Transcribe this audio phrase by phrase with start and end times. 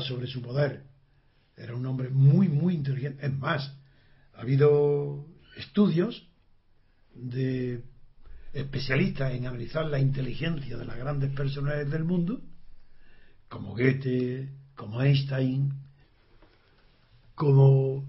[0.00, 0.84] Sobre su poder.
[1.56, 3.24] Era un hombre muy, muy inteligente.
[3.24, 3.76] Es más,
[4.34, 5.26] ha habido
[5.56, 6.26] estudios
[7.14, 7.82] de
[8.52, 12.40] especialistas en analizar la inteligencia de las grandes personalidades del mundo,
[13.48, 15.72] como Goethe, como Einstein,
[17.34, 18.04] como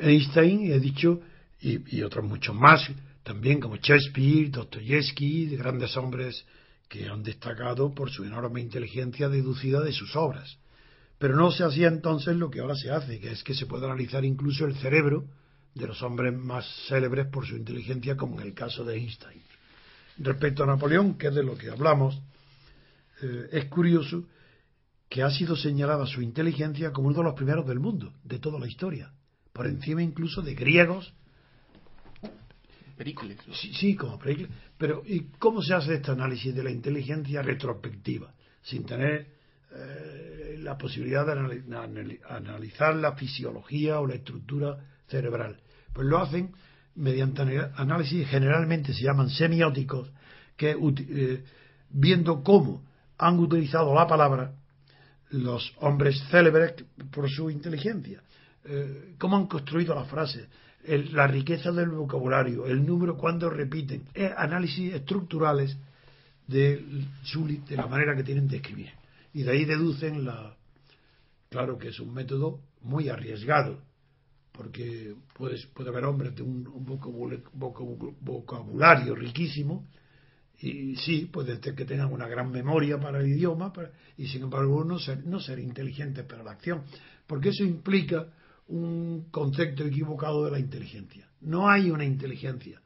[0.00, 1.20] Einstein, he dicho,
[1.60, 2.88] y, y otros muchos más,
[3.22, 6.44] también como Shakespeare, Dostoyevsky, de grandes hombres
[6.90, 10.58] que han destacado por su enorme inteligencia deducida de sus obras.
[11.18, 13.86] Pero no se hacía entonces lo que ahora se hace, que es que se puede
[13.86, 15.24] analizar incluso el cerebro
[15.72, 19.40] de los hombres más célebres por su inteligencia, como en el caso de Einstein.
[20.18, 22.20] Respecto a Napoleón, que es de lo que hablamos,
[23.22, 24.24] eh, es curioso
[25.08, 28.58] que ha sido señalada su inteligencia como uno de los primeros del mundo, de toda
[28.58, 29.12] la historia,
[29.52, 31.14] por encima incluso de griegos
[33.56, 34.50] Sí, sí, como Pericles.
[34.76, 38.32] Pero ¿y cómo se hace este análisis de la inteligencia retrospectiva?
[38.62, 39.26] Sin tener
[39.72, 44.76] eh, la posibilidad de analizar la fisiología o la estructura
[45.08, 45.58] cerebral.
[45.92, 46.52] Pues lo hacen
[46.96, 47.42] mediante
[47.76, 50.10] análisis, generalmente se llaman semióticos,
[50.56, 51.44] que eh,
[51.88, 52.84] viendo cómo
[53.16, 54.52] han utilizado la palabra
[55.30, 56.74] los hombres célebres
[57.10, 58.20] por su inteligencia,
[58.64, 60.48] eh, cómo han construido las frases,
[60.84, 64.04] la riqueza del vocabulario, el número cuando repiten,
[64.36, 65.76] análisis estructurales
[66.46, 66.84] de,
[67.68, 68.90] de la manera que tienen de escribir.
[69.32, 70.56] Y de ahí deducen la.
[71.48, 73.82] Claro que es un método muy arriesgado,
[74.52, 76.64] porque puede, puede haber hombres de un,
[78.20, 79.86] vocabulario riquísimo,
[80.60, 83.72] y sí, puede ser que tengan una gran memoria para el idioma,
[84.16, 86.82] y sin embargo no ser, no ser inteligentes para la acción,
[87.26, 88.26] porque eso implica
[88.70, 91.28] un concepto equivocado de la inteligencia.
[91.40, 92.80] No hay una inteligencia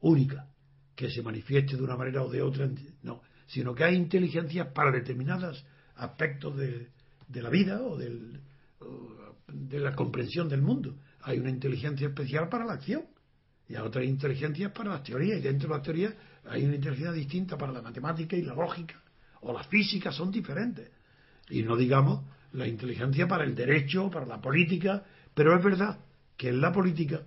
[0.00, 0.48] única
[0.94, 2.68] que se manifieste de una manera o de otra,
[3.02, 5.64] no, sino que hay inteligencias para determinados
[5.96, 6.88] aspectos de,
[7.34, 8.40] la vida o, del,
[9.48, 10.96] de la comprensión del mundo.
[11.20, 13.04] Hay una inteligencia especial para la acción
[13.68, 16.14] y hay otras inteligencias para las teorías y dentro de las teorías
[16.48, 19.02] hay una inteligencia distinta para la matemática y la lógica
[19.42, 20.90] o la física son diferentes.
[21.50, 25.98] Y no digamos la inteligencia para el derecho, para la política, pero es verdad
[26.36, 27.22] que en la política,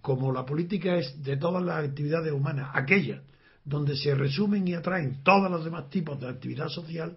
[0.00, 3.22] como la política es de todas las actividades humanas, aquella
[3.64, 7.16] donde se resumen y atraen todos los demás tipos de actividad social,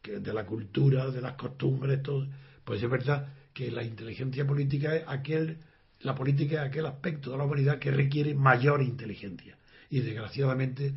[0.00, 2.26] que de la cultura, de las costumbres, todo,
[2.64, 5.58] pues es verdad que la inteligencia política es aquel,
[6.00, 9.56] la política es aquel aspecto de la humanidad que requiere mayor inteligencia.
[9.90, 10.94] Y desgraciadamente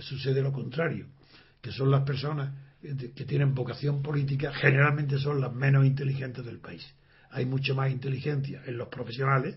[0.00, 1.06] sucede lo contrario,
[1.60, 6.86] que son las personas que tienen vocación política, generalmente son las menos inteligentes del país
[7.30, 9.56] hay mucho más inteligencia en los profesionales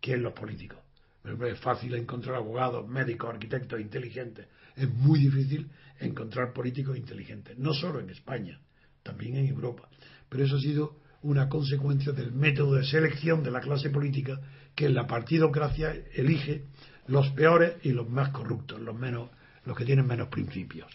[0.00, 0.78] que en los políticos.
[1.24, 4.46] Es fácil encontrar abogados, médicos, arquitectos inteligentes.
[4.74, 8.58] Es muy difícil encontrar políticos inteligentes, no solo en España,
[9.02, 9.88] también en Europa.
[10.30, 14.40] Pero eso ha sido una consecuencia del método de selección de la clase política
[14.74, 16.64] que en la partidocracia elige
[17.06, 19.28] los peores y los más corruptos, los menos,
[19.66, 20.86] los que tienen menos principios.